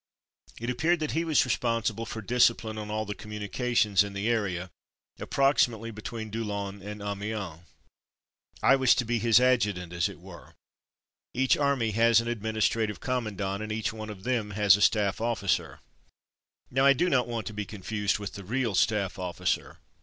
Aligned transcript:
It 0.59 0.71
appeared 0.71 0.99
that 1.01 1.11
he 1.11 1.23
was 1.23 1.45
responsible 1.45 2.07
for 2.07 2.23
discipline 2.23 2.79
on 2.79 2.89
all 2.89 3.05
the 3.05 3.13
communications 3.13 4.03
in 4.03 4.13
the 4.13 4.27
area, 4.29 4.71
approximately 5.19 5.91
between 5.91 6.31
Doullens 6.31 6.81
and 6.83 7.03
Amiens. 7.03 7.61
I 8.63 8.77
was 8.77 8.95
to 8.95 9.05
be 9.05 9.19
his 9.19 9.39
adjutant 9.39 9.93
as 9.93 10.09
it 10.09 10.19
were. 10.19 10.55
Each 11.35 11.55
army 11.55 11.91
has 11.91 12.19
an 12.19 12.27
administrative 12.27 12.99
commandant 12.99 13.61
and 13.61 13.71
each 13.71 13.93
one 13.93 14.09
of 14.09 14.23
them 14.23 14.49
has 14.57 14.75
a 14.75 14.81
staff 14.81 15.21
officer. 15.21 15.81
Now 16.71 16.83
I 16.83 16.93
do 16.93 17.07
not 17.07 17.27
want 17.27 17.45
to 17.45 17.53
be 17.53 17.65
confused 17.65 18.17
with 18.17 18.31
io8 18.31 18.35
From 18.37 18.45
Mud 18.45 18.45
to 18.45 18.45
Mufti 18.47 18.53
the 18.53 18.59
real 18.63 18.73
staff 18.73 19.19
officer. 19.19 19.77